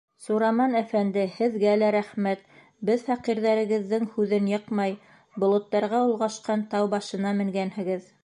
Сураман 0.25 0.71
әфәнде, 0.77 1.25
Һеҙгә 1.33 1.73
лә 1.81 1.89
рәхмәт, 1.95 2.41
беҙ 2.89 3.03
фәҡирегеҙҙең 3.11 4.09
һүҙен 4.15 4.49
йыҡмай, 4.53 4.97
болоттарға 5.45 6.03
олғашҡан 6.07 6.67
тау 6.75 6.89
башына 6.95 7.39
менгәнһегеҙ. 7.43 8.11